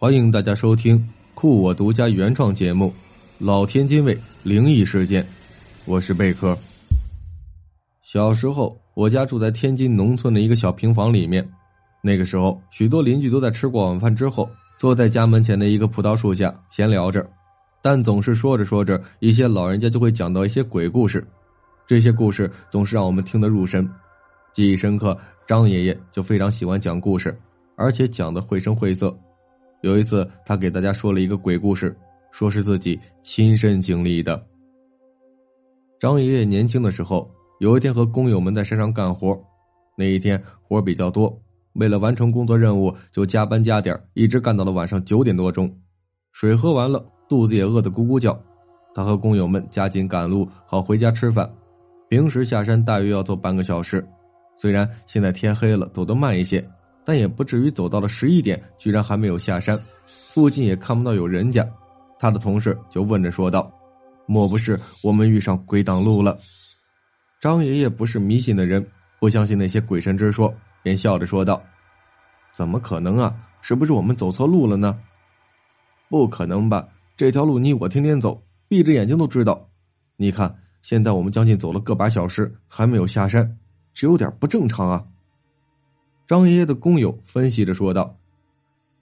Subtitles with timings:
[0.00, 2.86] 欢迎大家收听酷我独家原创节目
[3.36, 5.22] 《老天津卫灵异事件》，
[5.84, 6.56] 我是贝壳。
[8.00, 11.46] 小时候，我家住在天津农村的一个小平房里面。
[12.00, 14.48] 那个时候，许多邻居都在吃过晚饭之后，
[14.78, 17.28] 坐在家门前的一个葡萄树下闲聊着。
[17.82, 21.22] 但总是说着说着，一些老人家就会讲到一些鬼故事。
[21.86, 23.86] 这些故事总是让我们听得入神，
[24.54, 25.14] 记忆深刻。
[25.46, 27.38] 张爷爷就非常喜欢讲故事，
[27.76, 29.14] 而且讲的绘声绘色。
[29.82, 31.96] 有一次，他给大家说了一个鬼故事，
[32.30, 34.40] 说是自己亲身经历的。
[35.98, 37.30] 张爷爷年轻的时候，
[37.60, 39.38] 有一天和工友们在山上干活，
[39.96, 41.34] 那一天活比较多，
[41.74, 45.70] 为了完成工作任务，就加班加点，一直干到了晚上九点多钟。
[46.32, 48.38] 水喝完了，肚子也饿得咕咕叫，
[48.94, 51.50] 他和工友们加紧赶路，好回家吃饭。
[52.08, 54.06] 平时下山大约要走半个小时，
[54.56, 56.62] 虽然现在天黑了，走得慢一些。
[57.04, 59.78] 但也不至于走到了十一点，居然还没有下山，
[60.32, 61.66] 附近也看不到有人家。
[62.18, 63.72] 他的同事就问着说道
[64.26, 66.38] ：“莫不是我们遇上鬼挡路了？”
[67.40, 68.86] 张爷爷不是迷信的人，
[69.18, 71.62] 不相信那些鬼神之说，便笑着说道
[72.52, 73.34] ：“怎么可能啊？
[73.62, 74.98] 是不是我们走错路了呢
[76.10, 76.86] ？”“不可能吧？
[77.16, 79.68] 这条路你我天天走，闭着眼睛都知道。
[80.16, 83.58] 你看，现在我们将近走了个把小时，还没有下山，
[83.94, 85.02] 这有点不正常啊。”
[86.30, 88.14] 张爷爷的工友分析着说道：“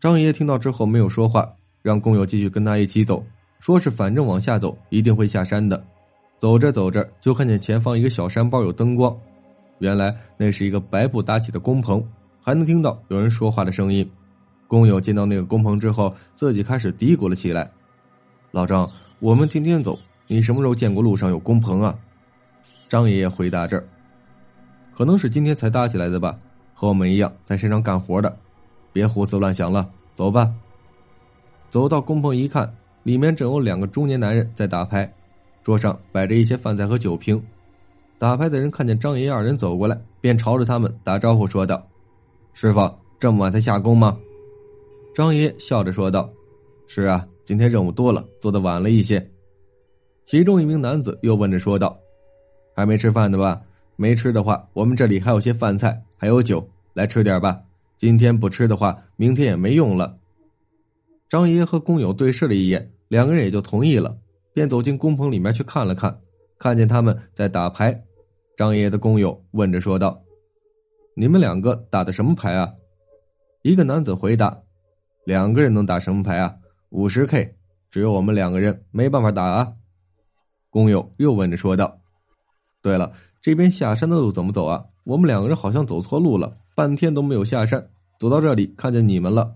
[0.00, 1.46] 张爷爷听到之后没有说话，
[1.82, 3.22] 让工友继续跟他一起走，
[3.60, 5.84] 说是反正往下走一定会下山的。
[6.38, 9.14] 走着走着，就看见前方一个小山包有灯光，
[9.78, 12.02] 原来那是一个白布搭起的工棚，
[12.40, 14.10] 还能听到有人说话的声音。
[14.66, 17.70] 工友见到那个工棚之后，自己开始嘀咕了起来
[18.52, 18.90] ：‘老张，
[19.20, 21.94] 我们天天走，你什么时候见过路上有工棚啊？’
[22.88, 23.84] 张爷爷回答着
[24.96, 26.34] ：‘可能是今天才搭起来的吧。’”
[26.80, 28.36] 和我们一样在山上干活的，
[28.92, 30.54] 别胡思乱想了，走吧。
[31.68, 35.12] 走到工棚一看，里面正有两个中年男人在打牌，
[35.64, 37.42] 桌上摆着一些饭菜和酒瓶。
[38.16, 41.84] 打牌的人看见张爷爷二人走过来，便朝着他们打招呼说道
[42.54, 42.88] ：“师傅，
[43.18, 44.16] 这么晚才下工吗？”
[45.12, 46.30] 张爷爷笑着说道
[46.86, 49.28] ：“是啊，今天任务多了，做的晚了一些。”
[50.24, 51.98] 其中一名男子又问着说道
[52.76, 53.62] ：“还没吃饭呢吧？
[54.00, 57.62] 没吃的话，我们这里还有些饭菜。”还有酒，来吃点吧。
[57.96, 60.18] 今天不吃的话，明天也没用了。
[61.28, 64.18] 张爷爷和工友对视了一眼，两个人也就同意了，
[64.52, 66.20] 便走进工棚里面去看了看，
[66.58, 68.04] 看见他们在打牌。
[68.56, 70.22] 张爷爷的工友问着说道
[71.14, 72.72] ：“你们两个打的什么牌啊？”
[73.62, 74.60] 一个男子回答
[75.24, 76.56] ：“两个人能打什么牌啊？
[76.88, 77.54] 五十 K，
[77.92, 79.74] 只有我们两个人，没办法打啊。”
[80.70, 82.00] 工友又问着说道
[82.82, 87.82] ：“对了，这边下山的路怎么走啊？”我们两个人好像走错路了，半天都没有下山，
[88.18, 89.50] 走到这里看见你们了。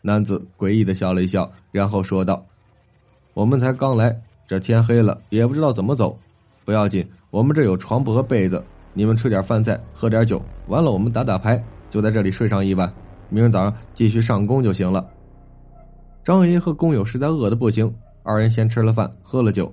[0.00, 2.42] 男子诡异的笑了一笑，然后说道
[3.34, 4.18] ：“我们才刚来，
[4.48, 6.18] 这天黑了，也不知道怎么走。
[6.64, 8.64] 不要紧，我们这有床铺和被子，
[8.94, 12.90] 你们吃点饭菜，喝点酒，完了我们打打牌，就在这里睡上一晚，
[13.28, 15.06] 明儿早上继续上工就行了。”
[16.24, 19.70] 张爷爷和工友实在饿的不行，二人先吃了饭，喝了酒，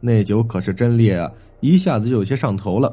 [0.00, 1.30] 那酒可是真烈啊，
[1.62, 2.92] 一下子就有些上头了。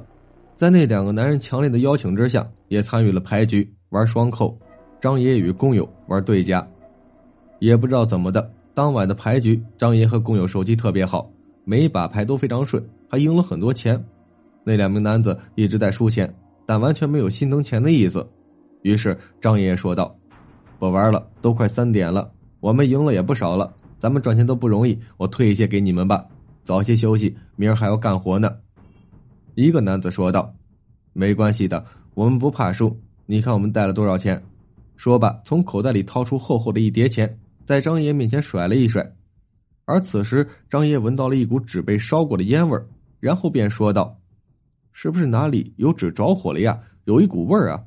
[0.56, 4.56] 在那两个男人强烈的邀请之下，也参与了牌局玩双扣。
[5.02, 6.66] 张爷爷与工友玩对家，
[7.58, 11.32] 也不知道怎么的，当晚的牌局，张爷和工友手气特别好，
[11.64, 14.02] 每一把牌都非常顺，还赢了很多钱。
[14.64, 16.32] 那两名男子一直在输钱，
[16.66, 18.28] 但完全没有心疼钱的意思。
[18.84, 20.16] 于是张爷爷说道
[20.78, 22.30] ：“不玩了，都快三点了，
[22.60, 26.24] 我们赢了也不少了，咱们赚钱都不容易，我退一些给你们吧，
[26.70, 28.56] 早些休息，明儿还要干活呢。”
[29.58, 30.54] 一个男子说道
[31.14, 32.96] ：“没关系的，我们不怕输。
[33.26, 34.40] 你看我们带了多少钱？”
[34.96, 39.12] 说罢，从口袋里掏出厚厚的一叠钱，在张爷面前甩了一甩。
[39.86, 42.80] 而此时，张爷闻到了一股纸被烧过的烟味
[43.20, 44.20] 然后便说道
[44.94, 46.80] ：“是不是哪里有纸着火了呀？
[47.06, 47.84] 有一股味儿啊！”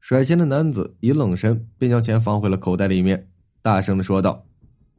[0.00, 3.28] 甩钱的男子一愣神，便将钱放回了口袋里面，
[3.60, 4.46] 大声的说道：“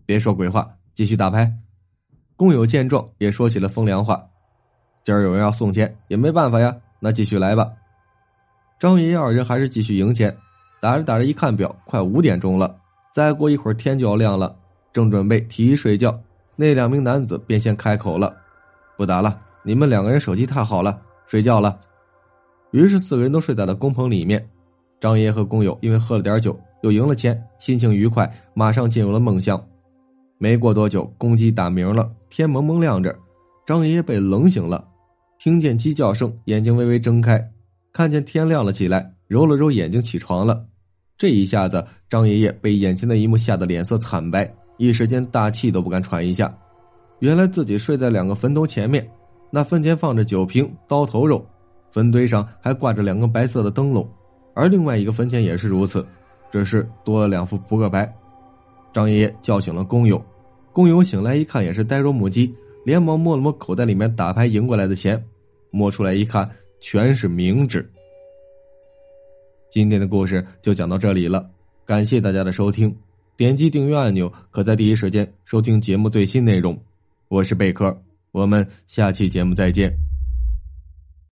[0.05, 1.57] 别说鬼话，继续打牌。”
[2.37, 4.23] 工友见状，也说起了风凉话。
[5.03, 6.73] 今儿有人要送钱，也没办法呀。
[6.99, 7.67] 那继续来吧。
[8.79, 10.37] 张爷爷二人还是继续赢钱，
[10.79, 12.75] 打着打着，一看表，快五点钟了。
[13.11, 14.55] 再过一会儿天就要亮了，
[14.93, 16.15] 正准备提议睡觉，
[16.55, 18.37] 那两名男子便先开口了
[18.95, 21.79] ：“不打了，你们两个人手气太好了，睡觉了。”
[22.69, 24.47] 于是四个人都睡在了工棚里面。
[24.99, 29.59] 张爷爷和工友因为喝了点酒，又赢了钱，心情愉快，马上进入了梦乡。
[30.37, 33.15] 没过多久，公鸡打鸣了，天蒙蒙亮着，
[33.65, 34.87] 张爷爷被冷醒了。
[35.39, 37.39] 听见鸡叫声，眼睛微微睁开，
[37.93, 40.65] 看见天亮了起来，揉了揉眼睛，起床了。
[41.17, 46.55] 这一下子，张爷爷被眼前的一幕吓得脸色惨白，一时间大气都不敢喘一下。
[47.19, 49.07] 原来自己睡在两个坟头前面，
[49.49, 51.43] 那坟前放着酒瓶、刀头肉，
[51.89, 54.07] 坟堆上还挂着两个白色的灯笼，
[54.53, 56.05] 而另外一个坟前也是如此，
[56.51, 58.11] 只是多了两副扑克牌。
[58.93, 60.23] 张爷爷叫醒了工友，
[60.77, 62.53] 工友醒来一看也是呆若木鸡，
[62.85, 65.19] 连忙摸了摸口袋里面打牌赢过来的钱，
[65.71, 66.47] 摸出来一看，
[66.79, 67.83] 全是冥纸。
[69.71, 71.49] 今天的故事就讲到这里了，
[71.83, 72.95] 感谢大家的收听，
[73.35, 76.79] 点击订阅按钮，可在第一时间收听节目最新内容。
[77.27, 77.99] 我是贝壳，
[78.31, 80.16] 我们下期节目再见。